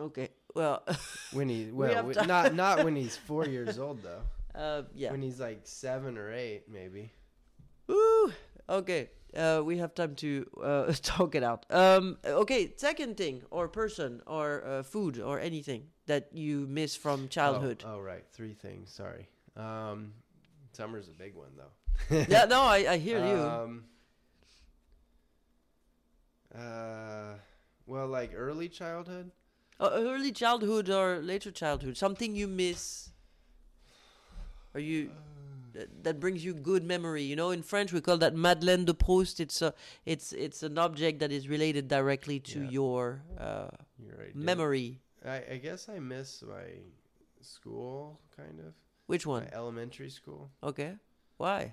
[0.00, 0.28] Okay.
[0.54, 0.84] Well,
[1.32, 4.22] when he well have w- to- not not when he's four years old though.
[4.58, 5.10] uh, yeah.
[5.10, 7.12] When he's like seven or eight, maybe.
[7.88, 8.32] Woo!
[8.68, 9.10] Okay.
[9.36, 11.66] Uh, we have time to uh, talk it out.
[11.70, 17.28] Um, okay, second thing, or person, or uh, food, or anything that you miss from
[17.28, 17.84] childhood.
[17.86, 18.90] Oh, oh right, three things.
[18.90, 19.28] Sorry.
[19.56, 20.12] Um,
[20.72, 22.24] summer's a big one though.
[22.28, 23.34] yeah, no, I, I hear you.
[23.34, 23.84] Um,
[26.54, 27.34] uh,
[27.88, 29.32] well, like early childhood.
[29.80, 33.10] Uh, early childhood or later childhood, something you miss,
[34.74, 35.10] or you
[35.72, 37.22] that, that brings you good memory.
[37.22, 39.40] You know, in French we call that Madeleine de Proust.
[39.40, 39.72] It's a,
[40.04, 42.70] it's it's an object that is related directly to Yeah.
[42.70, 43.68] your uh,
[44.18, 44.34] right.
[44.34, 45.00] memory.
[45.24, 46.66] I, I guess I miss my
[47.40, 48.74] school, kind of.
[49.06, 49.44] Which one?
[49.44, 50.50] My elementary school.
[50.62, 50.94] Okay,
[51.36, 51.70] why?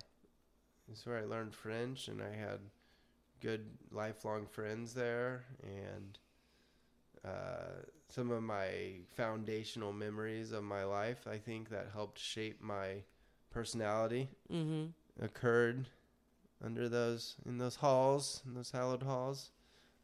[0.90, 2.60] It's where I learned French, and I had
[3.46, 6.18] good lifelong friends there, and
[7.24, 8.68] uh, some of my
[9.14, 11.28] foundational memories of my life.
[11.30, 13.04] I think that helped shape my
[13.50, 14.28] personality.
[14.52, 14.86] Mm-hmm.
[15.24, 15.86] Occurred
[16.62, 19.52] under those in those halls, in those hallowed halls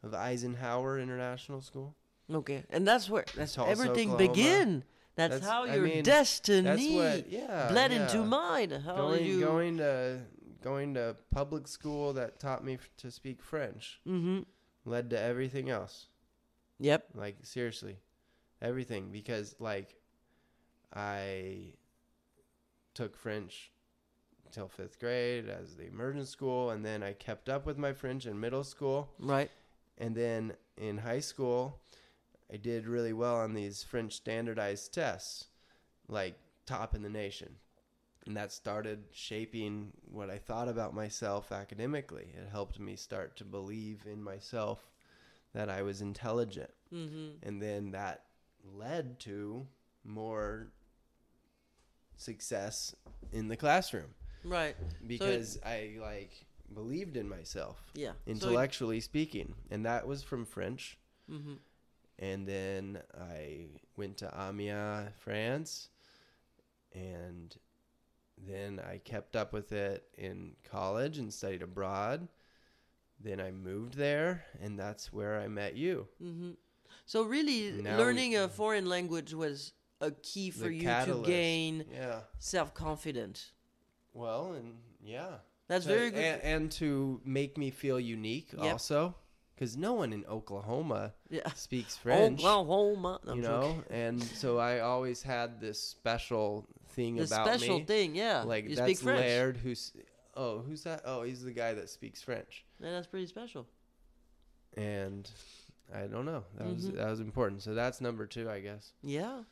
[0.03, 1.95] of Eisenhower International School.
[2.33, 4.33] Okay, and that's where that's Tulsa, everything Oklahoma.
[4.33, 4.83] begin.
[5.15, 8.03] That's, That's- how I your mean, destiny what, yeah, bled yeah.
[8.03, 8.71] into mine.
[8.83, 9.41] How going you?
[9.41, 10.21] going to
[10.63, 14.39] going to public school that taught me f- to speak French Mm-hmm.
[14.85, 16.07] led to everything else.
[16.79, 17.05] Yep.
[17.15, 17.97] Like seriously,
[18.61, 19.95] everything because like
[20.93, 21.73] I
[22.93, 23.71] took French
[24.51, 28.25] till fifth grade as the immersion school, and then I kept up with my French
[28.25, 29.49] in middle school, Right.
[29.97, 31.79] and then in high school,
[32.51, 35.47] I did really well on these French standardized tests,
[36.07, 36.35] like
[36.67, 37.55] top in the nation.
[38.25, 42.31] And that started shaping what I thought about myself academically.
[42.33, 44.79] It helped me start to believe in myself
[45.53, 46.71] that I was intelligent.
[46.93, 47.45] Mm-hmm.
[47.45, 48.23] And then that
[48.73, 49.67] led to
[50.05, 50.67] more
[52.15, 52.95] success
[53.31, 54.13] in the classroom
[54.43, 54.75] Right.
[55.07, 58.13] because I like believed in myself Yeah.
[58.25, 60.97] intellectually speaking and that was from french
[61.29, 61.55] mm-hmm.
[62.19, 65.89] and then I went to Amiens, France,
[66.93, 67.55] and
[68.47, 72.27] then I kept up with it in college and studied abroad.
[73.19, 76.07] Then I moved there, and that's where I met you.
[76.19, 76.51] hmm
[77.05, 81.25] So really, Now learning we- a foreign language was a key for you catalyst.
[81.25, 82.21] to gain Yeah.
[82.39, 83.51] self confidence.
[84.13, 85.37] Well, and yeah.
[85.67, 86.19] That's To- very good.
[86.23, 88.61] And, and to make me feel unique Yep.
[88.73, 89.15] also,
[89.63, 91.49] because no one in Oklahoma yeah.
[91.55, 92.39] speaks French.
[92.43, 93.19] Oklahoma.
[93.25, 93.77] No, I'm you joking.
[93.77, 97.85] know, and so I always had this special thing the about special me.
[97.85, 98.43] thing, yeah.
[98.43, 99.21] like you that's speak French.
[99.21, 99.93] Laird, who's
[100.35, 101.01] oh, who's that?
[101.05, 103.65] Oh, he's the guy that speaks French, Yeah, that's pretty special.
[104.75, 105.29] and
[105.93, 106.43] I don't know.
[106.57, 106.95] That was Mhm.
[106.97, 107.61] that was important.
[107.61, 108.91] So that's number two, I guess.
[109.01, 109.43] Yeah.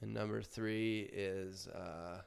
[0.00, 2.22] And number three is uh,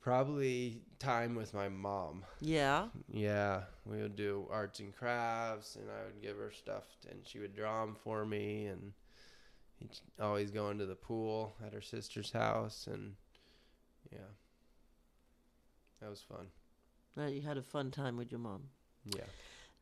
[0.00, 2.24] probably time with my mom.
[2.40, 2.86] Yeah.
[3.12, 7.38] Yeah, we would do arts and crafts, and I would give her stuff, and she
[7.38, 8.92] would draw them for me, and
[10.20, 13.14] always go into the pool at her sister's house, and
[14.12, 14.18] yeah,
[16.00, 16.46] that was fun.
[17.18, 18.62] Uh, you had a fun time with your mom.
[19.04, 19.24] Yeah,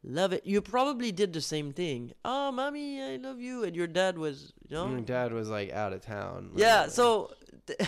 [0.04, 0.46] Love it.
[0.46, 2.12] You probably did the same thing.
[2.24, 3.64] Oh, mommy, I love you.
[3.64, 4.86] And your dad was, you know?
[4.86, 6.52] my dad was like out of town.
[6.54, 6.86] yeah.
[6.86, 7.32] So,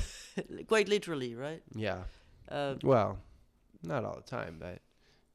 [0.67, 1.63] quite literally, right?
[1.75, 2.03] yeah,
[2.51, 3.19] Uh, well,
[3.83, 4.79] not all the time, but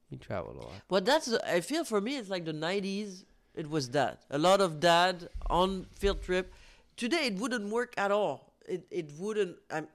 [0.10, 0.74] he traveled a lot.
[0.88, 3.24] But that's I feel for me it's like the 90s
[3.56, 4.24] it was that.
[4.30, 6.54] A lot of dad on field trip.
[6.98, 8.54] Today it wouldn't work at all.
[8.68, 9.88] It it wouldn't I'm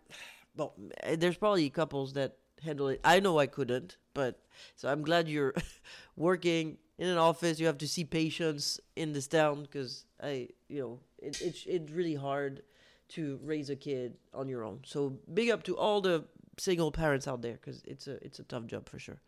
[0.56, 0.74] well
[1.16, 3.00] there's probably couples that handle it.
[3.04, 4.40] I know I couldn't, but
[4.76, 5.54] so I'm glad you're
[6.16, 7.60] working in an office.
[7.60, 11.92] You have to see patients in this town cuz I you know it, it's it's
[11.92, 12.62] really hard
[13.10, 14.80] to raise a kid on your own.
[14.84, 16.24] So big up to all the
[16.60, 19.20] single parents out there cuz it's a it's a tough job for sure.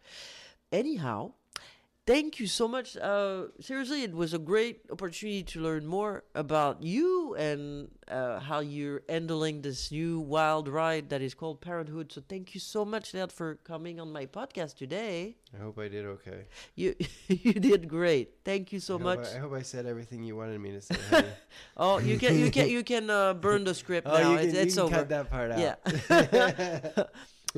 [0.70, 1.33] Anyhow
[2.07, 2.97] thank you so much.
[2.97, 8.61] Uh, seriously it was a great opportunity to learn more about you and uh, how
[8.61, 12.13] you're handling this new wild ride that is called parenthood.
[12.13, 15.37] So thank you so much Ned, for coming on my podcast today.
[15.55, 16.47] I hope I did okay.
[16.75, 16.95] you
[17.29, 18.35] you did great.
[18.45, 19.27] Thank you so I much.
[19.33, 20.97] I, I hope I said everything you wanted me to say.
[21.77, 24.37] oh you can you can you can uh, burn the script oh, now.
[24.37, 24.95] can, it's, you it's over.
[24.95, 25.59] cut that part out.
[25.59, 27.05] yeah.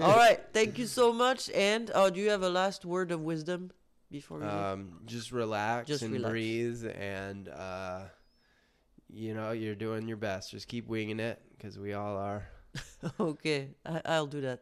[0.02, 0.40] All right.
[0.52, 1.48] Thank you so much.
[1.50, 3.70] And uh, do you have a last word of wisdom
[4.14, 6.30] before we um, just relax Just and relax.
[6.30, 8.02] breathe and uh,
[9.12, 10.52] you know you're doing your best.
[10.52, 12.46] Just keep winging it because we all are.
[13.20, 14.60] Okay I, i'll do that